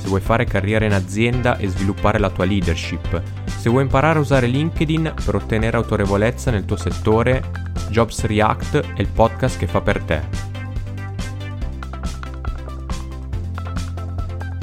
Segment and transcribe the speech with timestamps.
[0.00, 3.22] se vuoi fare carriera in azienda e sviluppare la tua leadership,
[3.58, 7.42] se vuoi imparare a usare LinkedIn per ottenere autorevolezza nel tuo settore,
[7.90, 10.22] Jobs React è il podcast che fa per te.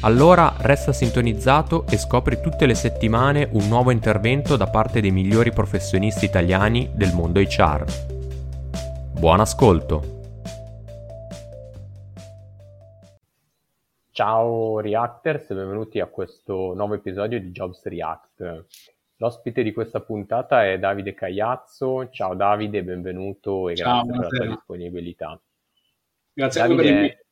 [0.00, 5.52] Allora resta sintonizzato e scopri tutte le settimane un nuovo intervento da parte dei migliori
[5.52, 7.84] professionisti italiani del mondo HR.
[9.18, 10.14] Buon ascolto!
[14.10, 18.64] Ciao Reactors e benvenuti a questo nuovo episodio di Jobs React.
[19.16, 22.10] L'ospite di questa puntata è Davide Cagliazzo.
[22.10, 24.54] Ciao Davide, benvenuto e Ciao, grazie per la tua buonasera.
[24.54, 25.40] disponibilità.
[26.34, 27.25] Grazie a voi per l'invito.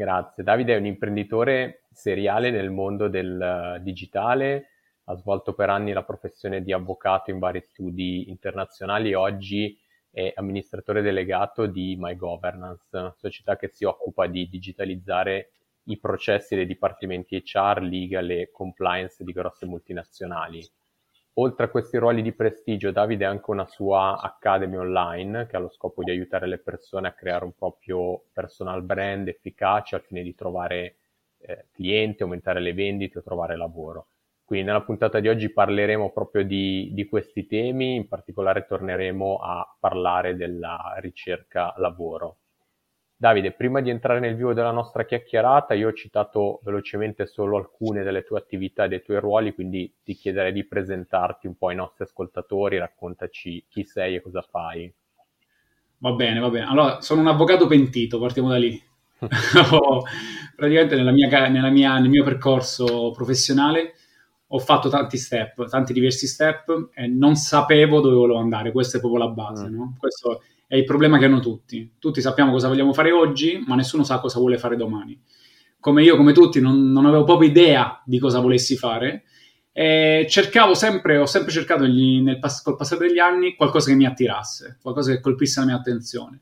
[0.00, 0.42] Grazie.
[0.42, 4.68] Davide è un imprenditore seriale nel mondo del eh, digitale,
[5.04, 9.78] ha svolto per anni la professione di avvocato in vari studi internazionali e oggi
[10.10, 15.50] è amministratore delegato di My Governance, società che si occupa di digitalizzare
[15.84, 20.66] i processi dei dipartimenti HR, legal e compliance di grosse multinazionali.
[21.34, 25.58] Oltre a questi ruoli di prestigio, Davide ha anche una sua Academy online che ha
[25.58, 30.22] lo scopo di aiutare le persone a creare un proprio personal brand efficace al fine
[30.22, 30.96] di trovare
[31.38, 34.08] eh, clienti, aumentare le vendite o trovare lavoro.
[34.44, 39.76] Quindi nella puntata di oggi parleremo proprio di, di questi temi, in particolare torneremo a
[39.78, 42.38] parlare della ricerca lavoro.
[43.20, 48.02] Davide, prima di entrare nel vivo della nostra chiacchierata, io ho citato velocemente solo alcune
[48.02, 51.76] delle tue attività e dei tuoi ruoli, quindi ti chiederei di presentarti un po' ai
[51.76, 54.90] nostri ascoltatori, raccontaci chi sei e cosa fai.
[55.98, 56.64] Va bene, va bene.
[56.66, 58.82] Allora, sono un avvocato pentito, partiamo da lì.
[60.56, 63.92] Praticamente nella mia nella mia- nel mio percorso professionale
[64.52, 68.72] ho fatto tanti step, tanti diversi step e non sapevo dove volevo andare.
[68.72, 69.74] Questa è proprio la base, Mm.
[69.76, 69.96] no?
[69.98, 70.44] Questo è
[70.76, 71.94] il problema che hanno tutti.
[71.98, 75.20] Tutti sappiamo cosa vogliamo fare oggi, ma nessuno sa cosa vuole fare domani.
[75.80, 79.24] Come io, come tutti, non, non avevo proprio idea di cosa volessi fare.
[79.72, 84.04] E cercavo sempre, ho sempre cercato negli- nel col passare degli anni qualcosa che mi
[84.04, 86.40] attirasse, qualcosa che colpisse la mia attenzione.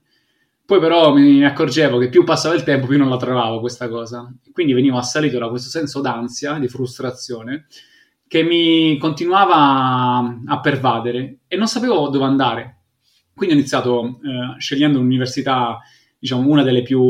[0.68, 4.30] Poi però mi accorgevo che più passava il tempo, più non la trovavo questa cosa.
[4.52, 7.66] Quindi venivo assalito da questo senso d'ansia, di frustrazione,
[8.26, 12.77] che mi continuava a pervadere e non sapevo dove andare.
[13.38, 15.78] Quindi ho iniziato eh, scegliendo un'università,
[16.18, 17.00] diciamo, una delle più,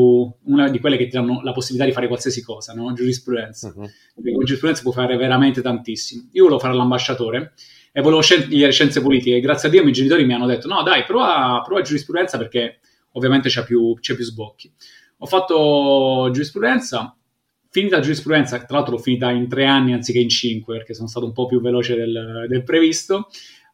[0.43, 2.93] una di quelle che ti danno la possibilità di fare qualsiasi cosa, no?
[2.93, 3.73] Giurisprudenza.
[3.75, 3.89] Mhm.
[4.15, 6.29] Perché con giurisprudenza può fare veramente tantissimo.
[6.33, 7.53] Io volevo fare l'ambasciatore
[7.91, 9.37] e volevo scegliere scienze politiche.
[9.37, 12.37] E grazie a Dio i miei genitori mi hanno detto: no, dai, prova, prova giurisprudenza
[12.37, 12.79] perché
[13.13, 14.71] ovviamente c'è più, c'è più sbocchi.
[15.17, 17.17] Ho fatto giurisprudenza,
[17.69, 21.25] finita giurisprudenza, tra l'altro l'ho finita in tre anni anziché in cinque perché sono stato
[21.25, 23.27] un po' più veloce del, del previsto.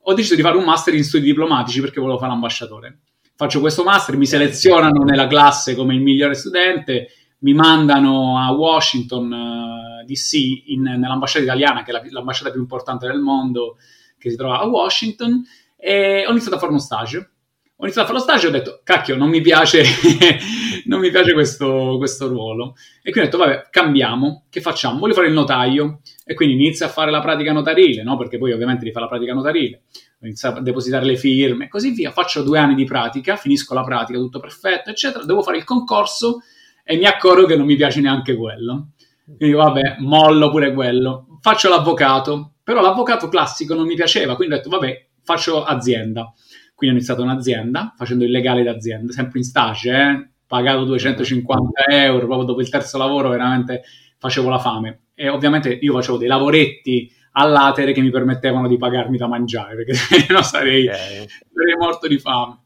[0.08, 3.00] Ho deciso di fare un master in studi diplomatici perché volevo fare l'ambasciatore.
[3.36, 7.08] Faccio questo master, mi selezionano nella classe come il migliore studente,
[7.40, 10.34] mi mandano a Washington eh, DC
[10.68, 13.78] in- nell'ambasciata italiana, che è la- l'ambasciata più importante del mondo,
[14.18, 15.44] che si trova a Washington,
[15.76, 17.32] e ho iniziato a fare uno stage.
[17.78, 19.84] Ho iniziato a fare lo stage e ho detto, cacchio, non mi piace,
[20.86, 22.76] non mi piace questo, questo ruolo.
[23.04, 25.00] E quindi ho detto, vabbè, cambiamo, che facciamo?
[25.00, 26.00] Voglio fare il notaio.
[26.24, 28.16] E quindi inizio a fare la pratica notarile, no?
[28.16, 29.82] Perché poi ovviamente devi fare la pratica notarile.
[30.22, 32.12] Inizio a depositare le firme e così via.
[32.12, 35.26] Faccio due anni di pratica, finisco la pratica, tutto perfetto, eccetera.
[35.26, 36.40] Devo fare il concorso
[36.84, 38.92] e mi accorgo che non mi piace neanche quello.
[39.38, 41.40] Quindi vabbè, mollo pure quello.
[41.42, 46.32] Faccio l'avvocato, però l'avvocato classico non mi piaceva, quindi ho detto vabbè, faccio azienda.
[46.76, 50.30] Quindi ho iniziato un'azienda, facendo il legale d'azienda, sempre in stage, eh?
[50.46, 53.82] pagato 250 euro, proprio dopo il terzo lavoro veramente
[54.20, 55.00] facevo la fame.
[55.16, 59.94] E ovviamente io facevo dei lavoretti all'atere che mi permettevano di pagarmi da mangiare, perché
[59.96, 60.96] se no sarei, Ok.
[60.96, 62.60] sarei morto di fame.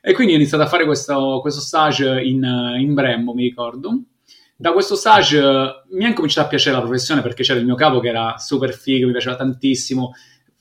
[0.00, 2.44] E quindi ho iniziato a fare questo, questo stage in,
[2.78, 4.02] in Brembo, mi ricordo.
[4.56, 5.40] Da questo stage
[5.90, 8.72] mi è incominciata a piacere la professione perché c'era il mio capo che era super
[8.72, 10.12] figo, mi piaceva tantissimo,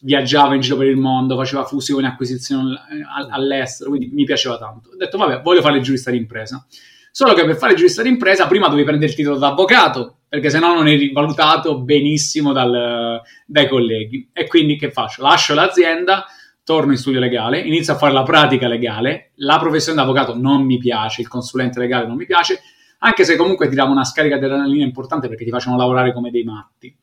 [0.06, 2.74] viaggiava in giro per il mondo, faceva fusioni, acquisizioni
[3.18, 4.92] all- all'estero, quindi mi piaceva tanto.
[4.92, 6.66] Ho detto, vabbè, voglio fare il giurista d'impresa.
[7.12, 10.60] Solo che per fare il giurista d'impresa prima dovevi prendere il titolo d'avvocato, perché se
[10.60, 14.30] no non eri valutato benissimo dal, dai colleghi.
[14.32, 15.24] E quindi che faccio?
[15.24, 16.26] Lascio l'azienda,
[16.64, 20.78] torno in studio legale, inizio a fare la pratica legale, la professione d'avvocato non mi
[20.78, 22.60] piace, il consulente legale non mi piace,
[23.00, 26.32] anche se comunque ti dava una scarica di adrenalina importante perché ti facevano lavorare come
[26.32, 26.96] dei matti.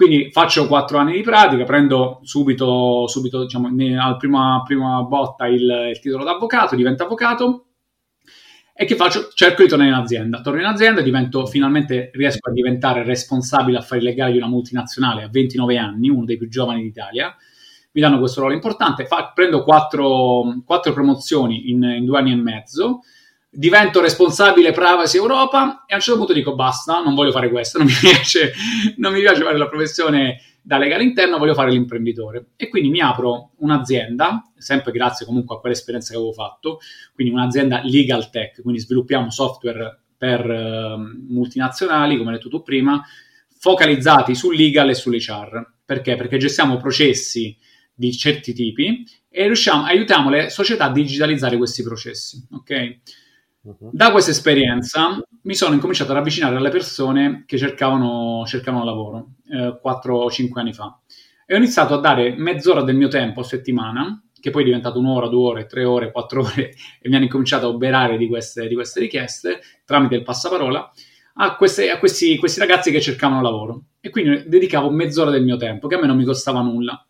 [0.00, 3.66] Quindi faccio quattro anni di pratica, prendo subito, subito diciamo,
[4.00, 7.66] al prima, prima botta il, il titolo d'avvocato, divento avvocato,
[8.72, 9.28] e che faccio?
[9.34, 10.40] Cerco di tornare in azienda.
[10.40, 15.28] Torno in azienda, divento, finalmente riesco a diventare responsabile affari legali di una multinazionale a
[15.28, 17.36] 29 anni, uno dei più giovani d'Italia.
[17.92, 19.04] Mi danno questo ruolo importante.
[19.04, 23.00] Fa, prendo quattro, quattro promozioni in, in, due anni e mezzo.
[23.52, 27.78] Divento responsabile Privacy Europa e a un certo punto dico basta, non voglio fare questo,
[27.78, 28.52] non mi piace,
[28.98, 33.00] non mi piace fare la professione da legale interno voglio fare l'imprenditore e quindi mi
[33.00, 36.78] apro un'azienda, sempre grazie comunque a quell'esperienza che avevo fatto,
[37.14, 40.98] quindi un'azienda legal tech, quindi sviluppiamo software per uh,
[41.28, 43.02] multinazionali, come hai detto tu prima,
[43.58, 45.72] focalizzati sul legal e sull'HR.
[45.84, 46.14] Perché?
[46.14, 47.56] Perché gestiamo processi
[47.94, 52.98] di certi tipi e riusciamo, aiutiamo le società a digitalizzare questi processi, ok?
[53.62, 53.90] Uh-huh.
[53.92, 59.78] Da questa esperienza mi sono incominciato ad avvicinare alle persone che cercavano, cercavano lavoro eh,
[59.80, 60.98] 4 o 5 anni fa
[61.44, 64.98] e ho iniziato a dare mezz'ora del mio tempo a settimana, che poi è diventato
[64.98, 68.66] un'ora, due ore, tre ore, quattro ore e mi hanno incominciato a oberare di queste,
[68.66, 70.92] di queste richieste tramite il passaparola
[71.34, 75.56] a, queste, a questi, questi ragazzi che cercavano lavoro e quindi dedicavo mezz'ora del mio
[75.56, 77.04] tempo che a me non mi costava nulla.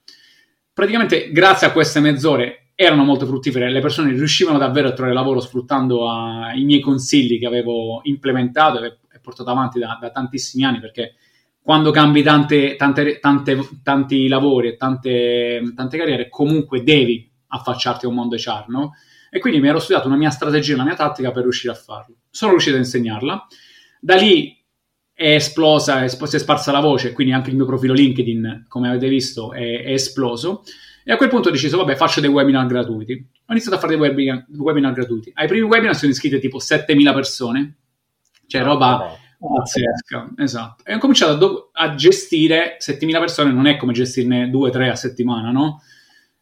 [0.73, 5.41] Praticamente grazie a queste mezz'ore erano molto fruttifere, le persone riuscivano davvero a trovare lavoro
[5.41, 10.65] sfruttando uh, i miei consigli che avevo implementato e, e portato avanti da, da, tantissimi
[10.65, 11.17] anni, perché
[11.61, 18.15] quando cambi tante, tante, tante, tanti lavori e tante, carriere, comunque devi affacciarti a un
[18.15, 18.94] mondo HR, no?
[19.29, 22.15] E quindi mi ero studiato una mia strategia, una mia tattica per riuscire a farlo.
[22.31, 23.47] Sono riuscito a insegnarla.
[24.00, 24.59] Da lì
[25.12, 28.88] è esplosa, è, si è sparsa la voce, quindi anche il mio profilo LinkedIn, come
[28.88, 30.62] avete visto, è, è esploso.
[31.05, 33.26] E a quel punto ho deciso, vabbè, faccio dei webinar gratuiti.
[33.47, 35.32] Ho iniziato a fare dei webinar, webinar gratuiti.
[35.35, 37.76] Ai primi webinar sono iscritte tipo 7.000 persone,
[38.47, 40.85] cioè roba pazzesca, esatto.
[40.85, 44.97] E ho cominciato a, do- a gestire 7.000 persone, non è come gestirne 2-3 a
[44.97, 45.82] settimana, no?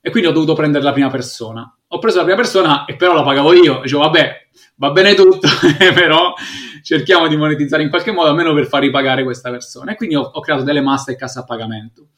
[0.01, 1.73] E quindi ho dovuto prendere la prima persona.
[1.89, 3.81] Ho preso la prima persona e però la pagavo io.
[3.81, 5.49] Dicevo, vabbè, va bene tutto,
[5.95, 6.35] però
[6.83, 9.93] cerchiamo di monetizzare in qualche modo, almeno per far ripagare questa persona.
[9.93, 12.09] E quindi ho, ho creato delle masterclass a pagamento.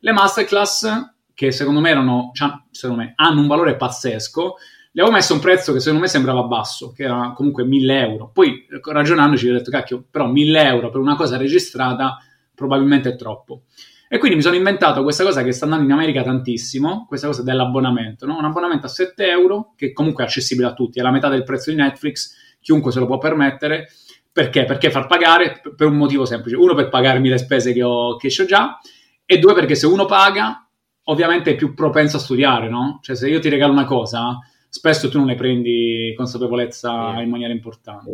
[0.00, 2.32] Le masterclass che secondo me, erano,
[2.70, 4.54] secondo me hanno un valore pazzesco,
[4.90, 8.30] gli avevo messo un prezzo che secondo me sembrava basso, che era comunque 1000 euro.
[8.32, 12.16] Poi ragionandoci ho detto, cacchio, però 1000 euro per una cosa registrata
[12.54, 13.64] probabilmente è troppo.
[14.08, 17.42] E quindi mi sono inventato questa cosa che sta andando in America tantissimo, questa cosa
[17.42, 18.38] dell'abbonamento, no?
[18.38, 21.44] un abbonamento a 7 euro, che comunque è accessibile a tutti, è la metà del
[21.44, 23.90] prezzo di Netflix, chiunque se lo può permettere.
[24.32, 24.64] Perché?
[24.64, 26.56] Perché far pagare per un motivo semplice.
[26.56, 28.78] Uno, per pagarmi le spese che ho, che ho già,
[29.26, 30.65] e due, perché se uno paga
[31.08, 32.98] ovviamente è più propenso a studiare, no?
[33.02, 34.38] Cioè se io ti regalo una cosa,
[34.68, 38.12] spesso tu non ne prendi consapevolezza in maniera importante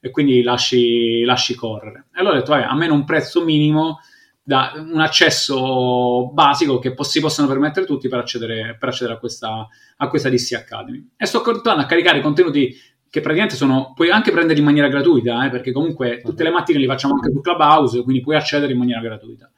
[0.00, 2.06] e quindi lasci, lasci correre.
[2.14, 4.00] E allora ho detto, vabbè, a meno un prezzo minimo,
[4.42, 9.68] da, un accesso basico che si possono permettere tutti per accedere, per accedere a, questa,
[9.96, 11.10] a questa DC Academy.
[11.16, 12.76] E sto continuando a caricare contenuti
[13.08, 16.78] che praticamente sono, puoi anche prendere in maniera gratuita, eh, perché comunque tutte le mattine
[16.78, 19.50] li facciamo anche su Clubhouse, quindi puoi accedere in maniera gratuita.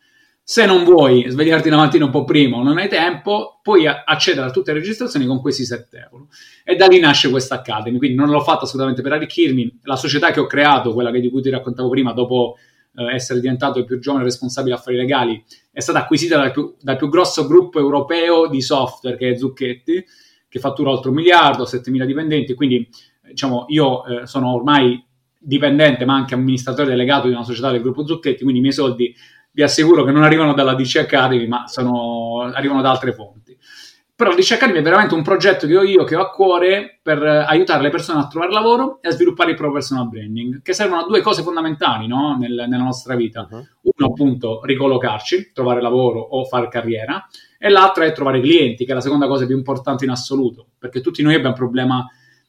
[0.47, 4.47] Se non vuoi svegliarti la mattina un po' prima o non hai tempo, puoi accedere
[4.47, 6.29] a tutte le registrazioni con questi 7 euro.
[6.63, 7.97] E da lì nasce questa Academy.
[7.97, 9.79] Quindi non l'ho fatta assolutamente per arricchirmi.
[9.85, 12.57] La società che ho creato, quella di cui ti raccontavo prima, dopo
[12.95, 16.99] eh, essere diventato il più giovane responsabile affari legali, è stata acquisita dal più, dal
[16.99, 20.05] più grosso gruppo europeo di software che è Zucchetti,
[20.47, 22.53] che fattura oltre un miliardo, 7.000 dipendenti.
[22.53, 22.87] Quindi,
[23.29, 25.03] diciamo, io eh, sono ormai
[25.39, 29.15] dipendente, ma anche amministratore delegato di una società del gruppo Zucchetti, quindi i miei soldi
[29.55, 33.57] vi assicuro che non arrivano dalla DC Academy, ma sono, arrivano da altre fonti.
[34.17, 36.99] Però la DC Academy è veramente un progetto che ho io, che ho a cuore,
[37.01, 40.73] per aiutare le persone a trovare lavoro e a sviluppare il proprio personal branding, che
[40.73, 42.37] servono a due cose fondamentali no?
[42.37, 43.47] Nel, nella nostra vita.
[43.49, 43.65] Uh-huh.
[43.97, 47.25] Uno, appunto, ricollocarci, trovare lavoro o fare carriera,
[47.57, 51.01] e l'altra è trovare clienti, che è la seconda cosa più importante in assoluto, perché
[51.01, 52.05] tutti noi abbiamo un problema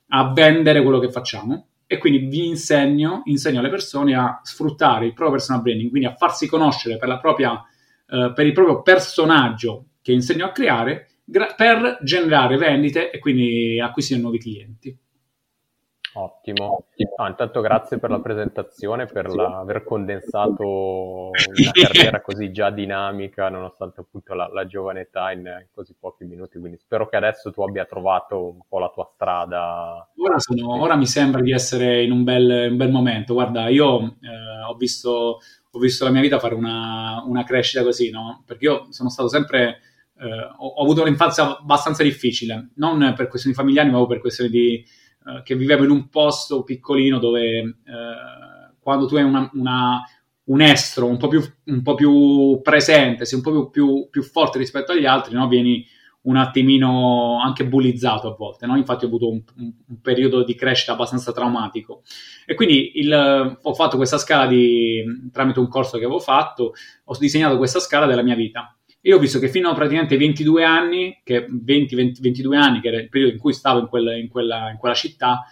[0.09, 5.13] a vendere quello che facciamo e quindi vi insegno, insegno alle persone a sfruttare il
[5.13, 7.61] proprio personal branding, quindi a farsi conoscere per, propria,
[8.07, 13.79] eh, per il proprio personaggio che insegno a creare gra- per generare vendite e quindi
[13.79, 14.97] acquisire nuovi clienti.
[16.17, 16.85] Ottimo.
[17.17, 23.49] Ah, intanto grazie per la presentazione, per la, aver condensato una carriera così già dinamica,
[23.49, 26.57] nonostante appunto la, la giovane età in, in, così pochi minuti.
[26.57, 30.09] Quindi spero che adesso tu abbia trovato un po' la tua strada.
[30.15, 33.33] Ora, sono, ora mi sembra di essere in un bel, un bel momento.
[33.33, 38.09] Guarda, io eh, ho, visto, ho, visto, la mia vita fare una, una crescita così,
[38.09, 38.41] no?
[38.45, 39.79] Perché io sono stato sempre...
[40.17, 44.81] Eh, ho, ho avuto un'infanzia abbastanza difficile, non per questioni familiari, ma per questioni di
[45.25, 47.73] eh, che vivevo in un posto piccolino dove eh,
[48.79, 50.01] quando tu hai una, una,
[50.45, 54.23] un estro un po, più, un po' più presente, sei un po' più, più, più
[54.23, 55.47] forte rispetto agli altri, no?
[55.47, 55.83] vieni
[56.25, 58.77] un attimino anche bullizzato a volte, no?
[58.77, 62.01] infatti ho avuto un, un, un, periodo di crescita abbastanza traumatico
[62.45, 67.17] e quindi il, ho fatto questa scala di, tramite un corso che avevo fatto, ho
[67.17, 68.75] disegnato questa scala della mia vita
[69.05, 72.87] io ho visto che fino a praticamente 22 anni, che 20, 20, 22 anni, che
[72.87, 75.45] era il periodo in cui stavo in, quel, in, quella, in, quella, città,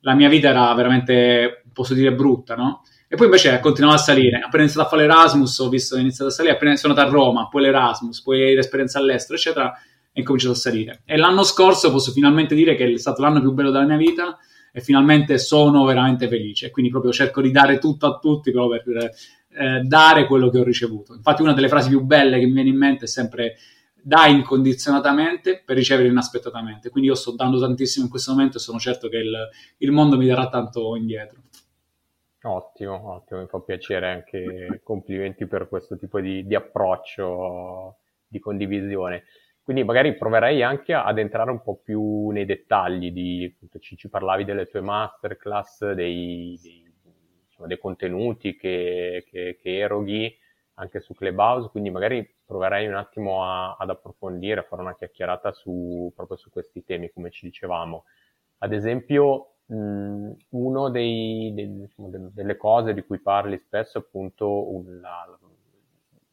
[0.00, 2.82] la mia vita era veramente, posso dire, brutta, no?
[3.06, 4.38] E poi invece continuava a salire.
[4.38, 7.46] Appena iniziato a fare l'Erasmus, ho visto iniziato a salire, appena sono andato a Roma,
[7.48, 9.72] poi l'Erasmus, poi l'esperienza all'estero, eccetera,
[10.12, 11.02] è cominciato a salire.
[11.04, 14.36] E l'anno scorso posso finalmente dire che è stato l'anno più bello della mia vita
[14.72, 16.72] e finalmente sono veramente felice.
[16.72, 19.12] Quindi proprio cerco di dare tutto a tutti proprio per
[19.56, 21.14] eh, dare quello che ho ricevuto.
[21.14, 23.56] Infatti una delle frasi più belle che mi viene in mente è sempre
[23.94, 26.90] dai incondizionatamente per ricevere inaspettatamente.
[26.90, 29.48] Quindi io sto dando tantissimo in questo momento e sono certo che il,
[29.78, 31.40] il mondo mi darà tanto indietro.
[32.42, 37.96] Ottimo, ottimo, mi fa piacere anche complimenti per questo tipo di, di approccio,
[38.28, 39.24] di condivisione.
[39.60, 44.08] Quindi magari proverei anche ad entrare un po' più nei dettagli di, appunto, ci, ci
[44.08, 46.85] parlavi delle tue masterclass, dei, dei
[47.56, 50.36] insomma, dei contenuti che, che, che, eroghi
[50.74, 55.52] anche su Clubhouse, quindi magari proverei un attimo a, ad approfondire, a fare una chiacchierata
[55.52, 58.04] su, proprio su questi temi, come ci dicevamo.
[58.58, 64.70] Ad esempio, mh, uno dei, dei, diciamo, delle cose di cui parli spesso è appunto
[64.72, 65.38] un, la,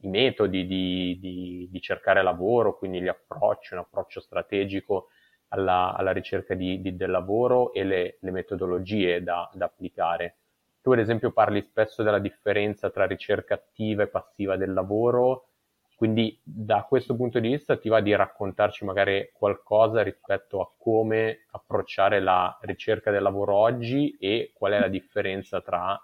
[0.02, 5.08] i metodi di, di, di, cercare lavoro, quindi gli approcci, un approccio strategico
[5.50, 10.38] alla, alla ricerca di, del lavoro e le, le metodologie da, da applicare.
[10.84, 15.48] Tu ad esempio parli spesso della differenza tra ricerca attiva e passiva del lavoro,
[15.96, 21.46] quindi da questo punto di vista ti va di raccontarci magari qualcosa rispetto a come
[21.52, 25.98] approcciare la ricerca del lavoro oggi e qual è la differenza tra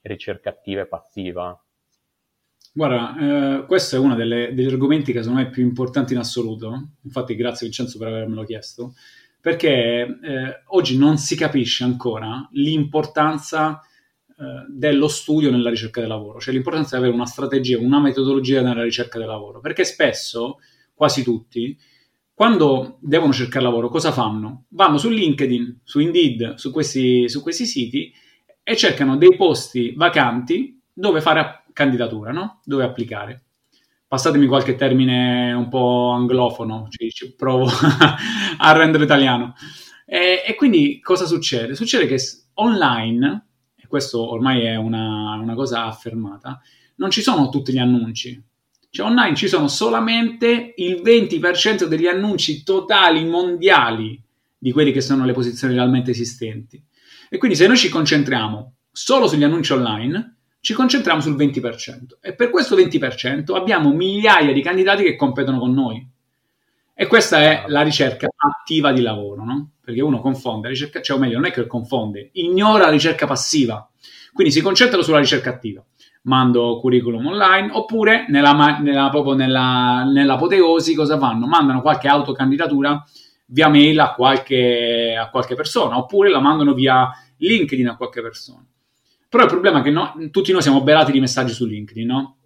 [0.00, 1.64] ricerca attiva e passiva?
[2.72, 6.18] Guarda, eh, questo è uno delle, degli argomenti che secondo me è più importanti in
[6.18, 6.88] assoluto.
[7.02, 8.94] Infatti, grazie Vincenzo per avermelo chiesto,
[9.40, 13.80] perché eh, oggi non si capisce ancora l'importanza
[14.68, 18.82] dello studio nella ricerca del lavoro, cioè l'importanza di avere una strategia, una metodologia nella
[18.82, 20.58] ricerca del lavoro, perché spesso,
[20.94, 21.76] quasi tutti,
[22.34, 24.64] quando devono cercare lavoro, cosa fanno?
[24.70, 28.12] Vanno su LinkedIn, su Indeed, su questi, su questi siti
[28.60, 32.60] e cercano dei posti vacanti dove fare candidatura, no?
[32.64, 33.42] dove applicare.
[34.08, 37.68] Passatemi qualche termine un po' anglofono, ci, ci provo
[38.58, 39.54] a rendere italiano.
[40.04, 41.74] E, e, quindi cosa succede?
[41.74, 42.18] Succede che
[42.54, 43.46] online
[43.94, 46.60] questo ormai è una, una cosa affermata,
[46.96, 48.42] non ci sono tutti gli annunci.
[48.90, 54.20] Cioè online ci sono solamente il 20% degli annunci totali mondiali
[54.58, 56.82] di quelli che sono le posizioni realmente esistenti.
[57.28, 62.18] E quindi se noi ci concentriamo solo sugli annunci online, ci concentriamo sul 20%.
[62.20, 66.04] E per questo 20% abbiamo migliaia di candidati che competono con noi.
[66.96, 69.70] E questa è la ricerca attiva di lavoro, no?
[69.80, 73.88] Perché uno confonde, ricerca, cioè o meglio, non è che confonde, ignora la ricerca passiva.
[74.32, 75.84] Quindi si concentra sulla ricerca attiva.
[76.22, 81.46] Mando curriculum online, oppure nella, nella, proprio nella, nell'apoteosi cosa fanno?
[81.46, 83.04] Mandano qualche autocandidatura
[83.46, 88.64] via mail a qualche, a qualche persona, oppure la mandano via LinkedIn a qualche persona.
[89.28, 92.36] Però il problema è che no, tutti noi siamo belati di messaggi su LinkedIn, no?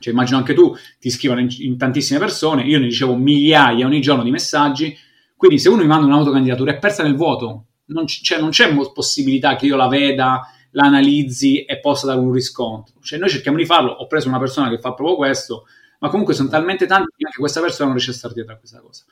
[0.00, 4.00] Cioè, immagino anche tu ti scrivono in, in, tantissime persone, io ne ricevo migliaia ogni
[4.00, 4.96] giorno di messaggi,
[5.36, 8.74] quindi se uno mi manda un'autocandidatura è persa nel vuoto, non, c- cioè, non c'è
[8.92, 12.94] possibilità che io la veda, la analizzi e possa dare un riscontro.
[13.00, 15.66] Cioè, noi cerchiamo di farlo, ho preso una persona che fa proprio questo,
[16.00, 18.56] ma comunque sono talmente tanti che anche questa persona non riesce a stare dietro a
[18.56, 19.04] questa cosa.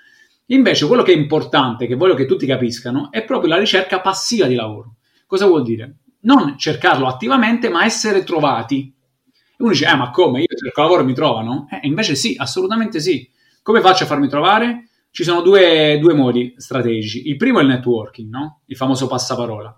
[0.47, 4.47] Invece quello che è importante, che voglio che tutti capiscano, è proprio la ricerca passiva
[4.47, 4.95] di lavoro.
[5.27, 5.97] Cosa vuol dire?
[6.21, 8.95] Non cercarlo attivamente, ma essere trovati
[9.59, 10.41] uno dice, eh, ma come?
[10.41, 11.67] Io cerco lavoro e mi trovano?
[11.71, 13.29] Eh, invece sì, assolutamente sì.
[13.63, 14.89] Come faccio a farmi trovare?
[15.11, 17.29] Ci sono due, due modi strategici.
[17.29, 18.61] Il primo è il networking, no?
[18.67, 19.77] Il famoso passaparola.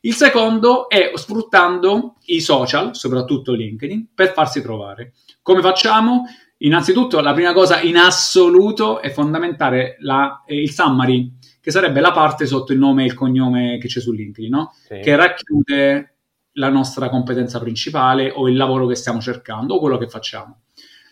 [0.00, 5.14] Il secondo è sfruttando i social, soprattutto LinkedIn, per farsi trovare.
[5.40, 6.24] Come facciamo?
[6.58, 12.44] Innanzitutto, la prima cosa in assoluto è fondamentale la, il summary che sarebbe la parte
[12.44, 14.74] sotto il nome e il cognome che c'è su LinkedIn, no?
[14.86, 15.00] Sì.
[15.00, 16.13] Che racchiude
[16.54, 20.62] la nostra competenza principale o il lavoro che stiamo cercando o quello che facciamo.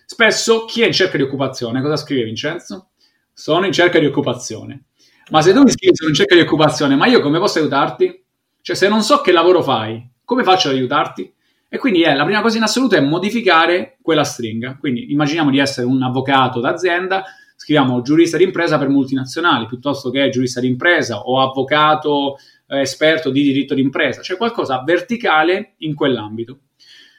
[0.05, 2.91] Spesso chi è in cerca di occupazione, cosa scrive Vincenzo?
[3.33, 4.85] Sono in cerca di occupazione.
[5.31, 8.25] Ma se tu mi scrivi sono in cerca di occupazione, ma io come posso aiutarti?
[8.61, 11.33] Cioè, se non so che lavoro fai, come faccio ad aiutarti?
[11.69, 14.77] E quindi eh, la prima cosa in assoluto è modificare quella stringa.
[14.77, 17.25] Quindi immaginiamo di essere un avvocato d'azienda,
[17.63, 23.75] scriviamo giurista d'impresa per multinazionali piuttosto che giurista d'impresa o avvocato eh, esperto di diritto
[23.75, 26.59] d'impresa, cioè qualcosa verticale in quell'ambito.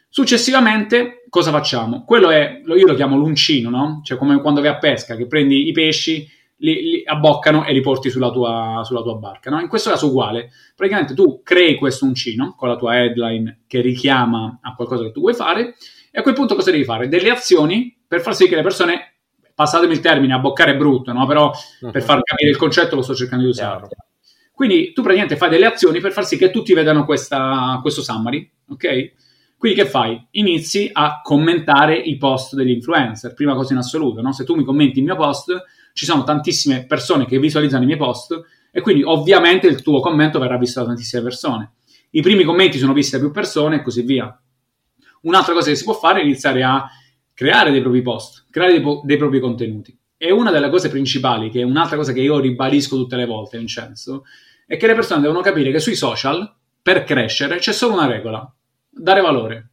[0.09, 2.03] Successivamente cosa facciamo?
[2.03, 4.01] Quello è, io lo chiamo l'uncino, no?
[4.03, 7.79] Cioè come quando vai a pesca, che prendi i pesci, li, li abboccano e li
[7.79, 9.61] porti sulla tua, sulla tua barca, no?
[9.61, 10.51] In questo caso uguale.
[10.75, 15.21] Praticamente tu crei questo uncino con la tua headline che richiama a qualcosa che tu
[15.21, 15.75] vuoi fare
[16.11, 17.07] e a quel punto cosa devi fare?
[17.07, 19.12] Delle azioni per far sì che le persone
[19.53, 21.25] passatemi il termine, abboccare è brutto, no?
[21.25, 21.91] però uh-huh.
[21.91, 23.87] per far capire il concetto lo sto cercando di usare.
[24.51, 28.49] Quindi tu praticamente fai delle azioni per far sì che tutti vedano questa, questo summary,
[28.69, 29.11] ok?
[29.57, 30.27] Quindi che fai?
[30.31, 34.31] Inizi a commentare i post degli influencer, prima cosa in assoluto, no?
[34.31, 35.53] Se tu mi commenti il mio post,
[35.93, 38.39] ci sono tantissime persone che visualizzano i miei post
[38.71, 41.71] e quindi ovviamente il tuo commento verrà visto da tantissime persone.
[42.11, 44.37] I primi commenti sono visti da più persone e così via.
[45.21, 46.85] Un'altra cosa che si può fare è iniziare a
[47.33, 49.97] creare dei propri post, creare dei, dei propri contenuti.
[50.15, 53.57] E una delle cose principali, che è un'altra cosa che io ribadisco tutte le volte,
[53.57, 54.25] Vincenzo,
[54.67, 58.53] è che le persone devono capire che sui social, per crescere, c'è solo una regola,
[58.87, 59.69] dare valore.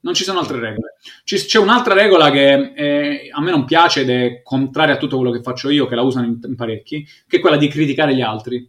[0.00, 0.96] Non ci sono altre regole.
[1.22, 5.16] C- c'è un'altra regola che eh, a me non piace ed è contraria a tutto
[5.16, 8.16] quello che faccio io, che la usano in, in parecchi, che è quella di criticare
[8.16, 8.68] gli altri.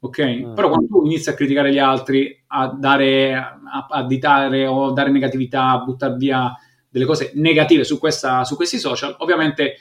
[0.00, 0.22] Ok?
[0.22, 0.54] Mm.
[0.54, 4.92] Però quando tu inizi a criticare gli altri, a dare, a, a ditare o a
[4.92, 6.54] dare negatività, a buttare via
[6.90, 9.76] delle cose negative su, questa, su questi social, ovviamente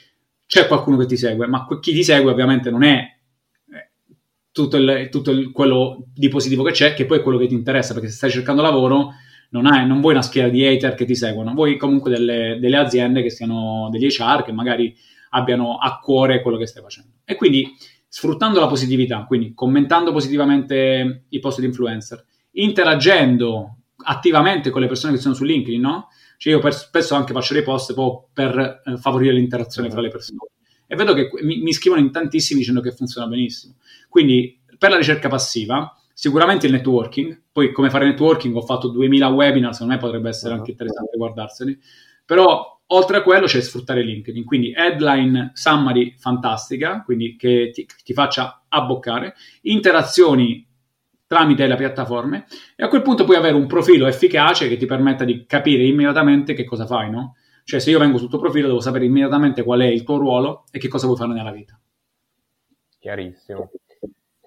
[0.46, 3.18] c'è qualcuno che ti segue, ma chi ti segue ovviamente non è
[3.72, 3.90] eh,
[4.52, 7.54] tutto, il, tutto il, quello di positivo che c'è, che poi è quello che ti
[7.54, 9.14] interessa, perché se stai cercando lavoro
[9.52, 12.78] non, hai, non vuoi una schiera di hater che ti seguono, vuoi comunque delle, delle,
[12.78, 14.96] aziende che siano degli HR, che magari
[15.32, 17.12] abbiano a cuore quello che stai facendo.
[17.26, 17.76] E quindi
[18.08, 25.14] sfruttando la positività, quindi commentando positivamente i post di influencer, interagendo attivamente con le persone
[25.14, 26.08] che sono su LinkedIn, no?
[26.40, 27.94] Cioè io spesso anche faccio dei post
[28.32, 30.38] per eh, favorire l'interazione tra le persone.
[30.88, 33.76] E vedo che mi, mi scrivono in tantissimi dicendo che funziona benissimo.
[34.08, 39.28] Quindi per la ricerca passiva, sicuramente il networking, poi come fare networking ho fatto 2000
[39.28, 41.78] webinar, secondo me potrebbe essere anche interessante guardarseli,
[42.24, 48.14] però oltre a quello c'è sfruttare LinkedIn, quindi headline summary fantastica, quindi che ti, ti
[48.14, 50.66] faccia abboccare, interazioni
[51.30, 55.26] tramite le piattaforme e a quel punto puoi avere un profilo efficace che ti permetta
[55.26, 57.36] di capire immediatamente che cosa fai, no?
[57.64, 60.64] Cioè se io vengo sul tuo profilo devo sapere immediatamente qual è il tuo ruolo
[60.72, 61.80] e che cosa vuoi fare nella vita.
[62.98, 63.70] Chiarissimo.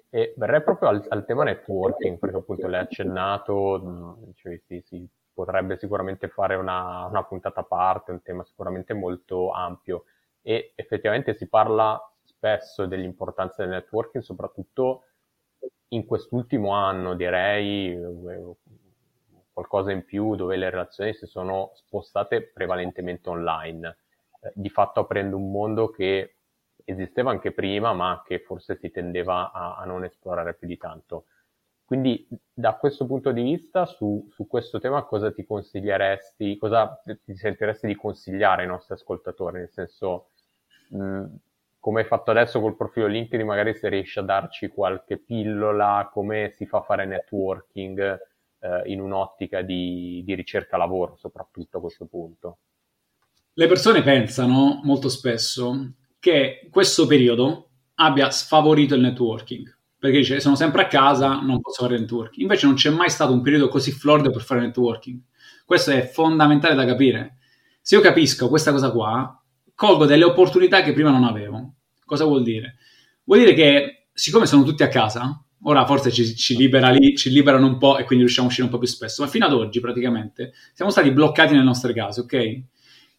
[0.09, 5.77] E verrei proprio al, al tema networking, perché appunto l'hai accennato, cioè, sì, sì, potrebbe
[5.77, 10.03] sicuramente fare una, una puntata a parte, un tema sicuramente molto ampio
[10.41, 15.05] e effettivamente si parla spesso dell'importanza del networking, soprattutto
[15.93, 17.97] in quest'ultimo anno direi
[19.53, 23.97] qualcosa in più dove le relazioni si sono spostate prevalentemente online,
[24.41, 26.37] eh, di fatto aprendo un mondo che
[26.83, 31.25] esisteva anche prima ma che forse si tendeva a, a non esplorare più di tanto.
[31.85, 37.35] Quindi da questo punto di vista su, su, questo tema cosa ti consiglieresti, cosa ti
[37.35, 39.59] sentiresti di consigliare ai nostri ascoltatori?
[39.59, 40.29] Nel senso,
[40.89, 41.25] mh,
[41.83, 46.53] come hai fatto adesso col profilo LinkedIn, magari se riesci a darci qualche pillola, come
[46.55, 48.17] si fa a fare networking
[48.59, 52.59] eh, in un'ottica di, di ricerca lavoro, soprattutto a questo punto.
[53.51, 60.55] Le persone pensano molto spesso che questo periodo abbia sfavorito il networking, perché dice sono
[60.55, 62.43] sempre a casa, non posso fare networking.
[62.43, 65.19] Invece non c'è mai stato un periodo così florido per fare networking.
[65.65, 67.39] Questo è fondamentale da capire.
[67.81, 69.37] Se io capisco questa cosa qua,
[69.75, 71.72] colgo delle opportunità che prima non avevo.
[72.13, 72.75] Cosa vuol dire?
[73.23, 77.65] Vuol dire che siccome sono tutti a casa, ora forse ci, ci, libera ci liberano
[77.65, 79.79] un po' e quindi riusciamo a uscire un po' più spesso, ma fino ad oggi
[79.79, 82.61] praticamente siamo stati bloccati nelle nostre case, ok?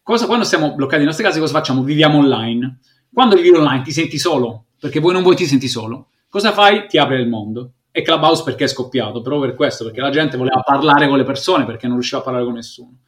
[0.01, 1.83] Cosa, quando siamo bloccati nelle nostre case cosa facciamo?
[1.83, 2.79] Viviamo online.
[3.13, 6.11] Quando vivi online ti senti solo, perché vuoi non vuoi ti senti solo.
[6.29, 6.87] Cosa fai?
[6.87, 7.73] Ti apre il mondo.
[7.91, 9.23] E Clubhouse perché è scoppiato?
[9.23, 12.25] Proprio per questo, perché la gente voleva parlare con le persone perché non riusciva a
[12.25, 12.99] parlare con nessuno.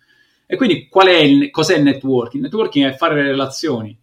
[0.46, 2.42] E quindi qual è il, cos'è il networking?
[2.42, 3.96] Il networking è fare le relazioni.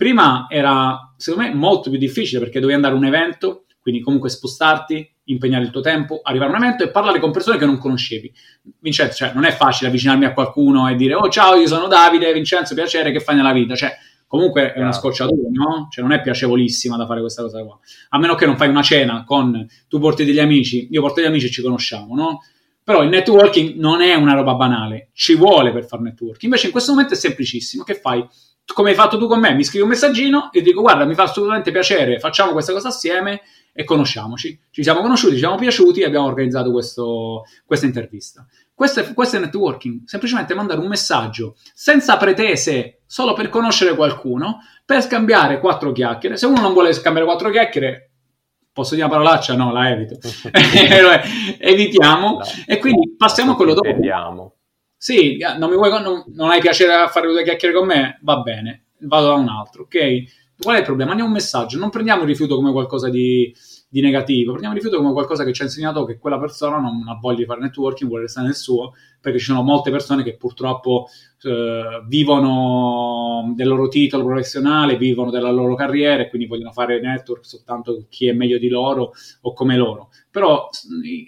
[0.00, 4.30] Prima era, secondo me, molto più difficile perché dovevi andare a un evento, quindi comunque
[4.30, 7.76] spostarti, impegnare il tuo tempo, arrivare a un evento e parlare con persone che non
[7.76, 8.32] conoscevi.
[8.78, 12.32] Vincenzo, cioè, non è facile avvicinarmi a qualcuno e dire, oh ciao, io sono Davide,
[12.32, 13.74] Vincenzo, piacere, che fai nella vita?
[13.74, 13.94] Cioè,
[14.26, 15.88] comunque è una scocciatura, no?
[15.90, 17.78] Cioè non è piacevolissima da fare questa cosa qua.
[18.08, 21.28] A meno che non fai una cena con tu porti degli amici, io porto degli
[21.28, 22.38] amici e ci conosciamo, no?
[22.82, 26.44] Però il networking non è una roba banale, ci vuole per fare networking.
[26.44, 27.84] Invece in questo momento è semplicissimo.
[27.84, 28.26] Che fai?
[28.72, 29.54] Come hai fatto tu con me?
[29.54, 33.42] Mi scrivi un messaggino e dico guarda, mi fa assolutamente piacere, facciamo questa cosa assieme
[33.72, 34.58] e conosciamoci.
[34.70, 38.46] Ci siamo conosciuti, ci siamo piaciuti e abbiamo organizzato questo, questa intervista.
[38.74, 44.60] Questo è, questo è networking, semplicemente mandare un messaggio senza pretese, solo per conoscere qualcuno,
[44.84, 46.36] per scambiare quattro chiacchiere.
[46.36, 48.10] Se uno non vuole scambiare quattro chiacchiere,
[48.72, 49.54] posso dire una parolaccia?
[49.54, 50.18] No, la evito.
[51.58, 52.38] Evitiamo.
[52.38, 53.92] No, e quindi passiamo a quello dopo.
[53.92, 54.54] Vediamo.
[55.02, 58.18] Sì, non, vuoi, non, non hai piacere a fare due chiacchiere con me?
[58.22, 60.58] Va bene, vado da un altro, ok?
[60.58, 61.08] Qual è il problema?
[61.08, 63.50] Mandiamo un messaggio, non prendiamo il rifiuto come qualcosa di,
[63.92, 67.02] di negativo, prendiamo il rifiuto come qualcosa che ci ha insegnato che quella persona non
[67.08, 70.36] ha voglia di fare networking, vuole restare nel suo, perché ci sono molte persone che
[70.36, 71.08] purtroppo
[71.42, 77.44] eh, vivono del loro titolo professionale, vivono della loro carriera e quindi vogliono fare network
[77.44, 80.10] soltanto chi è meglio di loro o come loro.
[80.30, 80.68] Però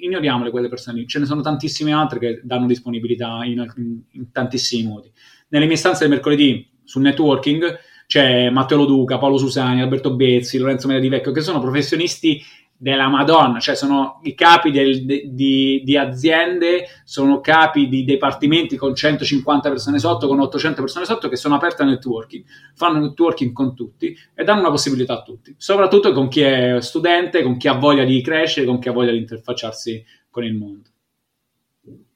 [0.01, 4.87] ignoriamole quelle persone, ce ne sono tantissime altre che danno disponibilità in, in, in tantissimi
[4.87, 5.11] modi.
[5.48, 10.87] Nelle mie stanze del mercoledì sul networking c'è Matteo Loduca, Paolo Susani, Alberto Bezzi, Lorenzo
[10.87, 12.43] Media di Vecchio, che sono professionisti
[12.83, 18.77] della Madonna, cioè sono i capi del, de, di, di, aziende, sono capi di dipartimenti
[18.77, 22.43] con 150 persone sotto, con 800 persone sotto, che sono aperte al networking,
[22.75, 27.45] fanno networking con tutti e danno una possibilità a tutti, soprattutto con chi è studente,
[27.45, 30.91] con chi ha voglia di crescere, con chi ha voglia di interfacciarsi con il mondo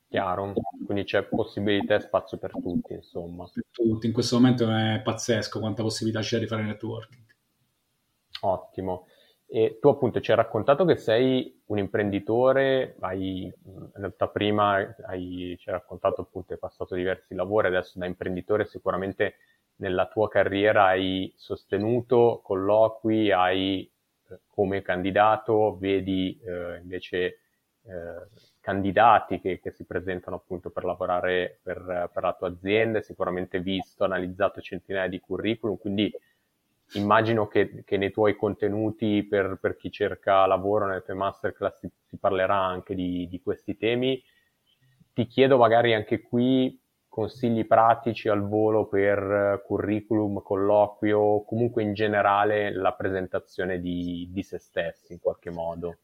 [0.09, 3.49] chiaro, quindi c'è possibilità e spazio per tutti, insomma.
[3.53, 7.25] Per tutti, in questo momento è pazzesco quanta possibilità c'è di fare networking.
[8.41, 9.07] Ottimo.
[9.49, 14.75] E tu appunto ci hai raccontato che sei un imprenditore, hai, in realtà prima
[15.07, 19.37] hai, ci hai raccontato appunto hai passato diversi lavori, adesso da imprenditore sicuramente
[19.77, 23.89] nella tua carriera hai sostenuto colloqui, hai
[24.31, 27.41] eh, come candidato, vedi eh, invece
[27.83, 28.29] eh,
[28.67, 34.03] candidati che, che, si presentano appunto per lavorare per, per, la tua azienda, sicuramente visto,
[34.03, 36.13] analizzato centinaia di curriculum, quindi
[36.95, 41.89] immagino che, che nei tuoi contenuti per, per, chi cerca lavoro, nelle tue masterclass si,
[42.07, 44.21] si parlerà anche di, di, questi temi.
[45.13, 46.77] Ti chiedo magari anche qui
[47.09, 54.59] consigli pratici al volo per curriculum, colloquio, comunque in generale la presentazione di, di se
[54.59, 55.99] stessi in qualche modo.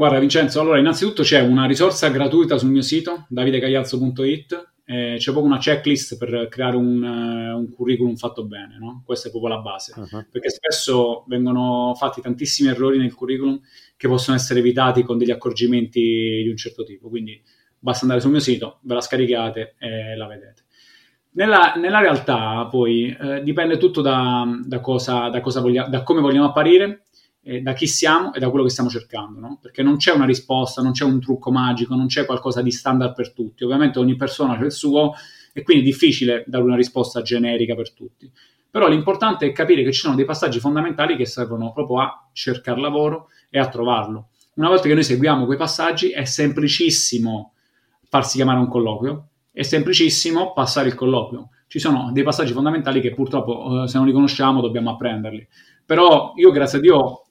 [0.00, 5.52] Guarda Vincenzo, allora innanzitutto c'è una risorsa gratuita sul mio sito, davidecagliazzo.it, eh, c'è proprio
[5.52, 9.02] una checklist per creare un, uh, un curriculum fatto bene, no?
[9.04, 10.24] Questa è proprio la base, uh-huh.
[10.30, 13.60] perché spesso vengono fatti tantissimi errori nel curriculum
[13.98, 17.38] che possono essere evitati con degli accorgimenti di un certo tipo, quindi
[17.78, 20.62] basta andare sul mio sito, ve la scaricate e la vedete.
[21.32, 26.22] Nella, nella realtà poi eh, dipende tutto da, da, cosa, da, cosa voglia, da come
[26.22, 27.02] vogliamo apparire
[27.42, 29.58] eh, da chi siamo e da quello che stiamo cercando, no?
[29.60, 33.14] perché non c'è una risposta, non c'è un trucco magico, non c'è qualcosa di standard
[33.14, 35.14] per tutti, ovviamente ogni persona ha il suo
[35.52, 38.30] e quindi è difficile dare una risposta generica per tutti.
[38.70, 42.80] Però l'importante è capire che ci sono dei passaggi fondamentali che servono proprio a cercare
[42.80, 44.28] lavoro e a trovarlo.
[44.54, 47.54] Una volta che noi seguiamo quei passaggi è semplicissimo
[48.08, 51.48] farsi chiamare un colloquio, è semplicissimo passare il colloquio.
[51.66, 55.46] Ci sono dei passaggi fondamentali che purtroppo eh, se non li conosciamo dobbiamo apprenderli.
[55.84, 57.24] Però io grazie a Dio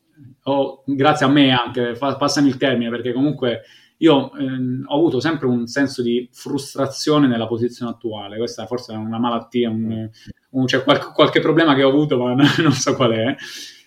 [0.44, 3.62] o grazie a me anche, fa, passami il termine, perché comunque
[3.98, 8.96] io ehm, ho avuto sempre un senso di frustrazione nella posizione attuale, questa forse è
[8.96, 10.10] una malattia, un,
[10.52, 13.36] un, cioè qualche, qualche, problema che ho avuto, ma non so qual è,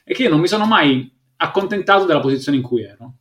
[0.04, 3.14] è che io non mi sono mai accontentato della posizione in cui ero.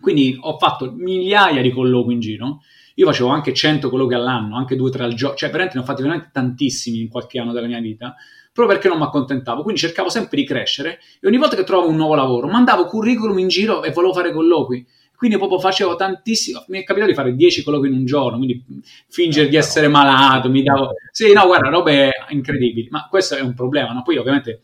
[0.00, 2.60] Quindi ho fatto migliaia di colloqui in giro,
[2.94, 6.02] io facevo anche 100 colloqui all'anno, anche 2-3 al giorno, cioè veramente ne ho fatti
[6.02, 8.14] veramente tantissimi in qualche anno della mia vita,
[8.58, 9.62] proprio perché non mi accontentavo.
[9.62, 13.38] Quindi cercavo sempre di crescere e ogni volta che trovavo un nuovo lavoro mandavo curriculum
[13.38, 14.84] in giro e volevo fare colloqui.
[15.16, 18.64] Quindi proprio facevo tantissimo, mi è capitato di fare 10 colloqui in un giorno, quindi
[19.08, 20.92] fingere di essere malato, mi davo...
[21.10, 24.02] Sì, no, guarda, robe incredibili, ma questo è un problema, no?
[24.02, 24.60] Poi ovviamente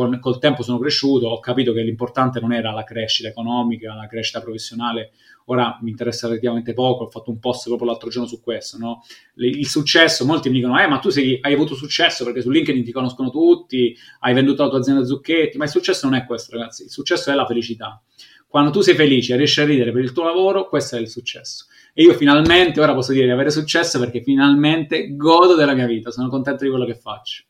[0.00, 4.06] con, col tempo sono cresciuto, ho capito che l'importante non era la crescita economica, la
[4.06, 5.10] crescita professionale,
[5.46, 9.02] ora mi interessa relativamente poco, ho fatto un post proprio l'altro giorno su questo, no?
[9.34, 12.82] il successo, molti mi dicono, eh ma tu sei, hai avuto successo perché su LinkedIn
[12.82, 16.56] ti conoscono tutti, hai venduto la tua azienda Zucchetti, ma il successo non è questo
[16.56, 18.02] ragazzi, il successo è la felicità.
[18.48, 21.08] Quando tu sei felice e riesci a ridere per il tuo lavoro, questo è il
[21.08, 21.66] successo.
[21.94, 26.10] E io finalmente, ora posso dire di avere successo perché finalmente godo della mia vita,
[26.10, 27.44] sono contento di quello che faccio.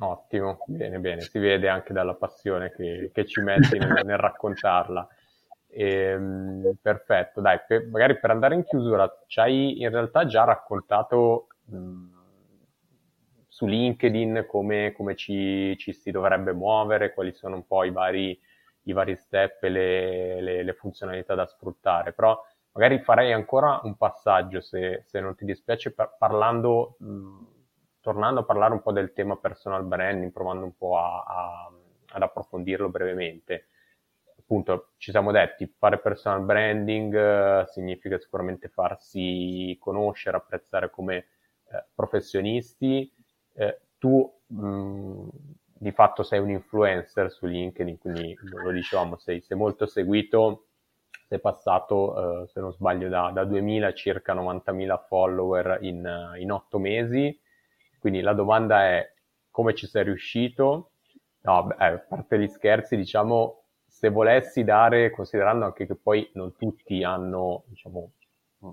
[0.00, 5.06] Ottimo, bene, bene, si vede anche dalla passione che, che ci metti nel, nel raccontarla.
[5.70, 11.48] Ehm, perfetto, dai, per, magari per andare in chiusura, ci hai in realtà già raccontato
[11.64, 12.16] mh,
[13.48, 18.40] su LinkedIn come, come ci, ci, si dovrebbe muovere, quali sono un po' i vari,
[18.82, 22.40] i vari step e le, le, le, funzionalità da sfruttare, però
[22.72, 27.57] magari farei ancora un passaggio, se, se non ti dispiace, par- parlando, mh,
[28.00, 31.72] tornando a parlare un po' del tema personal branding, provando un po' a, a,
[32.12, 33.68] ad approfondirlo brevemente
[34.48, 41.16] appunto ci siamo detti, fare personal branding eh, significa sicuramente farsi conoscere, apprezzare come
[41.70, 43.12] eh, professionisti.
[43.54, 45.28] Eh, tu mh,
[45.80, 50.68] di fatto sei un influencer su LinkedIn, quindi lo dicevamo, sei, sei molto seguito,
[51.28, 56.50] sei passato, eh, se non sbaglio, da, da 2.000 a circa 90.000 follower in, in
[56.52, 57.38] 8 mesi.
[57.98, 59.12] Quindi la domanda è
[59.50, 60.92] come ci sei riuscito?
[61.40, 66.54] No, beh, a parte gli scherzi, diciamo, se volessi dare, considerando anche che poi non
[66.56, 68.12] tutti hanno, diciamo,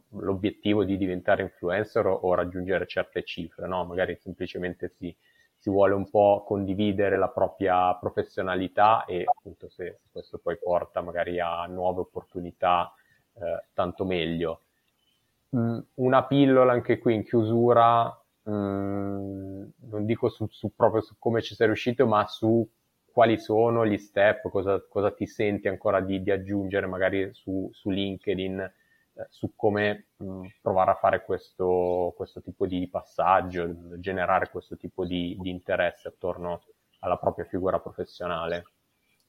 [0.09, 3.85] l'obiettivo di diventare influencer o, o raggiungere certe cifre, no?
[3.85, 5.15] Magari semplicemente si,
[5.57, 11.01] si, vuole un po' condividere la propria professionalità e appunto se, se questo poi porta
[11.01, 12.93] magari a nuove opportunità,
[13.33, 14.61] eh, tanto meglio.
[15.55, 21.41] Mm, una pillola anche qui in chiusura, mm, non dico su, su, proprio su come
[21.41, 22.67] ci sei riuscito, ma su
[23.05, 27.89] quali sono gli step, cosa, cosa ti senti ancora di, di aggiungere magari su, su
[27.89, 34.75] LinkedIn, eh, su come mh, provare a fare questo, questo, tipo di passaggio, generare questo
[34.75, 36.63] tipo di, di interesse attorno
[36.99, 38.65] alla propria figura professionale.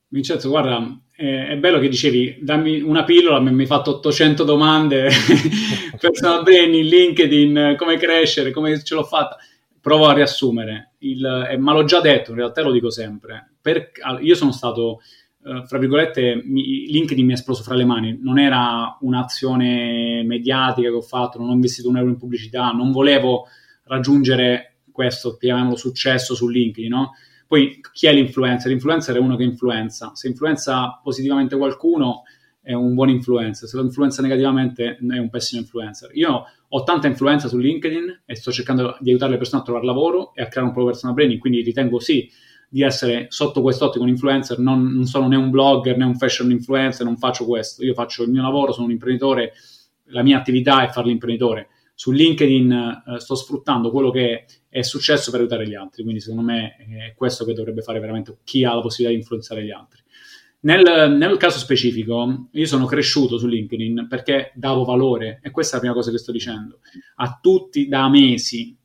[0.09, 5.09] Vincenzo, guarda, è, è, bello che dicevi, dammi una pillola, mi hai fatto 800 domande,
[5.99, 9.37] personal branding, LinkedIn, come crescere, come ce l'ho fatta.
[9.81, 13.93] Provo a riassumere, il, eh, ma l'ho già detto, in realtà lo dico sempre, per,
[14.21, 15.01] io sono stato,
[15.45, 20.89] eh, fra virgolette, mi, LinkedIn mi è esploso fra le mani, non era un'azione mediatica
[20.89, 23.47] che ho fatto, non ho investito un euro in pubblicità, non volevo
[23.85, 27.13] raggiungere questo, chiamiamolo successo su LinkedIn, no?
[27.47, 28.71] Poi chi è l'influencer?
[28.71, 32.23] L'influencer è uno che influenza, se influenza positivamente qualcuno
[32.61, 36.11] è un buon influencer, se lo influenza negativamente è un pessimo influencer.
[36.15, 39.87] Io ho tanta influenza su LinkedIn e sto cercando di aiutare le persone a trovare
[39.87, 42.29] lavoro e a creare un proprio personal branding, quindi ritengo sì
[42.69, 46.51] di essere sotto quest'ottico un influencer, non, non, sono né un blogger né un fashion
[46.51, 49.53] influencer, non faccio questo, io faccio il mio lavoro, sono un imprenditore,
[50.07, 51.69] la mia attività è fare l'imprenditore.
[51.95, 54.45] Su LinkedIn eh, sto sfruttando quello che
[54.77, 58.37] è successo per aiutare gli altri, quindi secondo me è questo che dovrebbe fare veramente
[58.45, 60.03] chi ha la possibilità di influenzare gli altri.
[60.61, 65.75] Nel, nel, caso specifico, io sono cresciuto su LinkedIn perché davo valore, e questa è
[65.77, 66.81] la prima cosa che sto dicendo,
[67.17, 68.77] a tutti da mesi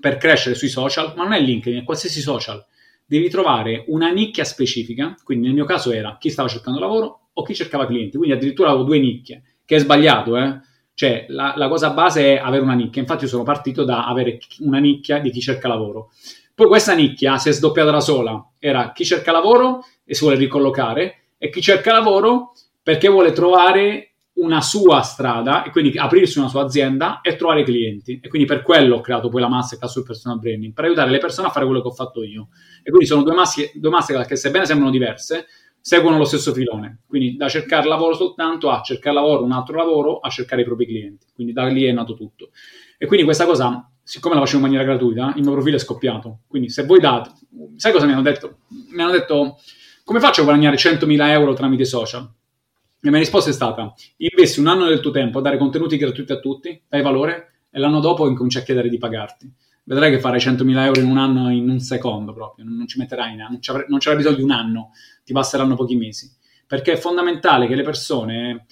[0.00, 2.66] per crescere sui social, ma non è LinkedIn, è qualsiasi social.
[3.06, 7.42] Devi trovare una nicchia specifica, quindi nel mio caso era chi stava cercando lavoro o
[7.44, 10.58] chi cercava clienti, quindi addirittura avevo due nicchie, che è sbagliato, eh?
[11.00, 14.36] Cioè, la, la cosa base è avere una nicchia, infatti io sono partito da avere
[14.58, 16.10] una nicchia di chi cerca lavoro.
[16.54, 20.36] Poi questa nicchia si è sdoppiata da sola, era chi cerca lavoro e si vuole
[20.36, 26.48] ricollocare e chi cerca lavoro perché vuole trovare una sua strada e quindi aprirsi una
[26.48, 28.20] sua azienda e trovare clienti.
[28.22, 31.16] E quindi per quello ho creato poi la masterclass sul personal branding, per aiutare le
[31.16, 32.48] persone a fare quello che ho fatto io.
[32.82, 33.34] E quindi sono due,
[33.72, 35.46] due masterclass che sebbene sembrano diverse,
[35.80, 37.00] seguono lo stesso filone.
[37.06, 40.86] Quindi da cercare lavoro soltanto a cercare lavoro, un altro lavoro, a cercare i propri
[40.86, 41.26] clienti.
[41.34, 42.50] Quindi da lì è nato tutto.
[42.98, 46.40] E quindi questa cosa, siccome la facevo in maniera gratuita, il mio profilo è scoppiato.
[46.46, 47.32] Quindi se voi date,
[47.76, 48.58] sai cosa mi hanno detto?
[48.92, 49.58] Mi hanno detto
[50.04, 52.28] come faccio a guadagnare 100.000 euro tramite social?
[53.02, 56.32] La mia risposta è stata, investi un anno del tuo tempo a dare contenuti gratuiti
[56.32, 59.50] a tutti, dai valore, e l'anno dopo incominci a chiedere di pagarti.
[59.90, 63.32] Vedrai che fare 100.000 euro in un anno in un secondo proprio, non ci metterai
[63.32, 64.90] in non, non c'era bisogno di un anno,
[65.24, 66.30] ti basteranno pochi mesi.
[66.64, 68.66] Perché è fondamentale che le persone,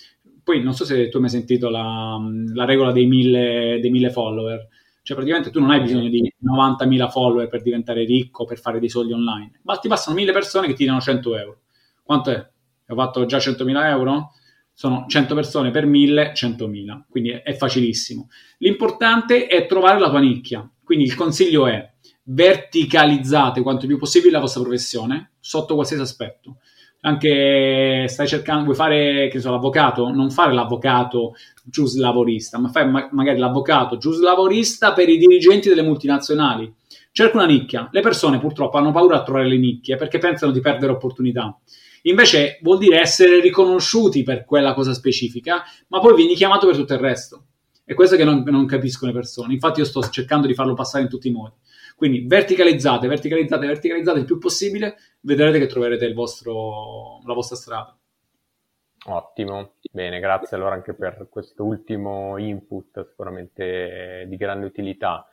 [0.44, 2.16] poi non so se tu hai mai sentito la,
[2.54, 4.68] la regola dei mille, dei mille follower,
[5.02, 8.88] cioè praticamente tu non hai bisogno di 90.000 follower per diventare ricco, per fare dei
[8.88, 11.60] soldi online, ma ti passano 1000 persone che ti danno 100 euro.
[12.04, 12.48] Quanto è?
[12.90, 14.34] Ho fatto già 100.000 euro?
[14.72, 18.28] Sono 100 persone per 1000, 100.000, quindi è facilissimo.
[18.58, 21.86] L'importante è trovare la tua nicchia, quindi il consiglio è
[22.22, 26.60] verticalizzate quanto più possibile la vostra professione sotto qualsiasi aspetto
[27.00, 33.08] anche stai cercando, vuoi fare, che so, l'avvocato, non fare l'avvocato giuslavorista, ma fai ma-
[33.12, 36.72] magari l'avvocato giuslavorista per i dirigenti delle multinazionali.
[37.12, 37.88] Cerca una nicchia.
[37.92, 41.56] Le persone purtroppo hanno paura a trovare le nicchie perché pensano di perdere opportunità.
[42.02, 46.94] Invece vuol dire essere riconosciuti per quella cosa specifica, ma poi vieni chiamato per tutto
[46.94, 47.47] il resto.
[47.88, 49.54] È questo che non, non capiscono le persone.
[49.54, 51.54] Infatti io sto cercando di farlo passare in tutti i modi.
[51.96, 57.98] Quindi verticalizzate, verticalizzate, verticalizzate il più possibile, vedrete che troverete vostro, la vostra strada.
[59.06, 65.26] Ottimo, bene, grazie allora anche per questo ultimo input, sicuramente di grande utilità.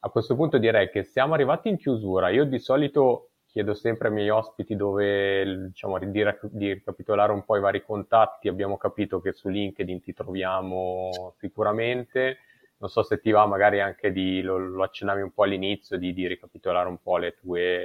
[0.00, 2.28] a questo punto direi che siamo arrivati in chiusura.
[2.28, 6.10] Io di solito chiedo sempre ai miei ospiti dove, diciamo, di,
[6.50, 8.48] di ricapitolare un po' i vari contatti.
[8.48, 12.38] Abbiamo capito che su LinkedIn ti troviamo sicuramente.
[12.78, 16.12] Non so se ti va magari anche di, lo, lo accennavi un po' all'inizio, di,
[16.12, 17.84] di ricapitolare un po' le tue,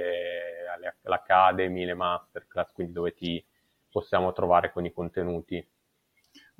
[1.02, 3.44] l'Academy, le masterclass, quindi dove ti
[3.88, 5.64] possiamo trovare con i contenuti.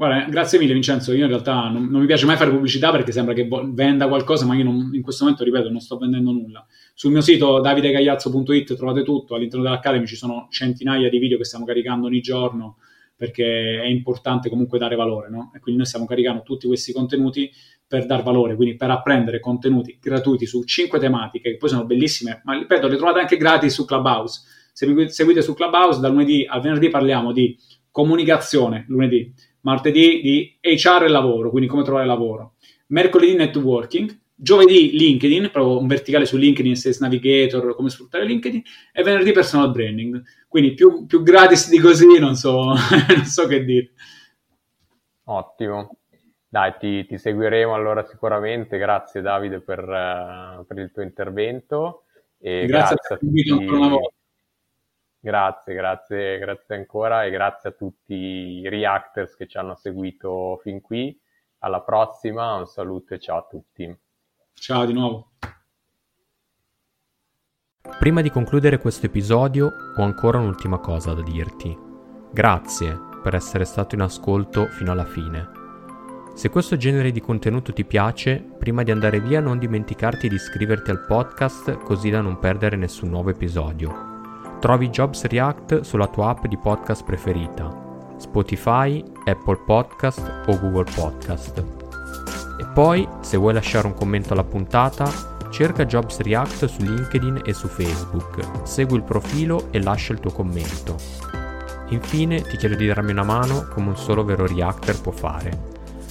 [0.01, 3.13] Guarda, grazie mille Vincenzo, io in realtà non, non, mi piace mai fare pubblicità perché
[3.13, 6.67] sembra che venda qualcosa, ma io non, in questo momento, ripeto, non sto vendendo nulla.
[6.95, 11.67] Sul mio sito davidegagliazzo.it trovate tutto, all'interno dell'Academy ci sono centinaia di video che stiamo
[11.67, 12.79] caricando ogni giorno
[13.15, 15.53] perché è importante comunque dare valore, no?
[15.55, 17.53] E quindi noi stiamo caricando tutti questi contenuti
[17.87, 22.41] per dar valore, quindi per apprendere contenuti gratuiti su cinque tematiche che poi sono bellissime,
[22.45, 24.41] ma ripeto, le trovate anche gratis su Clubhouse.
[24.73, 27.55] Se mi seguite su Clubhouse, dal lunedì al venerdì parliamo di
[27.91, 32.55] comunicazione, lunedì, martedì di HR e lavoro, quindi come trovare lavoro,
[32.89, 39.03] mercoledì networking, giovedì LinkedIn, proprio un verticale su LinkedIn, Sales Navigator, come sfruttare LinkedIn, e
[39.03, 40.23] venerdì personal branding.
[40.49, 42.73] Quindi più, più gratis di così non so,
[43.15, 43.93] non so che dire.
[45.25, 45.97] Ottimo.
[46.49, 48.79] Dai, ti, ti, seguiremo allora sicuramente.
[48.79, 52.05] Grazie Davide per, uh, per il tuo intervento.
[52.39, 53.51] E grazie, grazie a tutti.
[53.51, 54.15] ancora una volta.
[55.23, 60.81] Grazie, grazie, grazie ancora e grazie a tutti i reactors che ci hanno seguito fin
[60.81, 61.19] qui.
[61.59, 63.99] Alla prossima, un saluto e ciao a tutti.
[64.55, 65.33] Ciao di nuovo.
[67.99, 71.77] Prima di concludere questo episodio ho ancora un'ultima cosa da dirti.
[72.33, 75.59] Grazie per essere stato in ascolto fino alla fine.
[76.35, 80.91] Se questo genere di contenuto ti piace, prima di andare via non dimenticarti di iscriverti
[80.91, 84.10] al podcast così da non perdere nessun nuovo episodio.
[84.61, 91.65] Trovi Jobs React sulla tua app di podcast preferita, Spotify, Apple Podcast o Google Podcast.
[92.61, 95.11] E poi, se vuoi lasciare un commento alla puntata,
[95.49, 100.31] cerca Jobs React su LinkedIn e su Facebook, segui il profilo e lascia il tuo
[100.31, 100.97] commento.
[101.89, 105.59] Infine ti chiedo di darmi una mano come un solo vero Reactor può fare.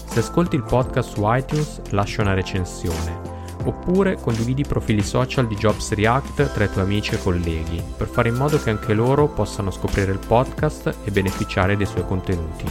[0.06, 5.56] Se ascolti il podcast su iTunes, lascia una recensione oppure condividi i profili social di
[5.56, 9.28] Jobs React tra i tuoi amici e colleghi, per fare in modo che anche loro
[9.28, 12.66] possano scoprire il podcast e beneficiare dei suoi contenuti.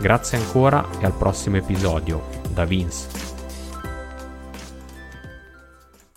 [0.00, 2.22] Grazie ancora e al prossimo episodio.
[2.52, 3.27] Da Vince.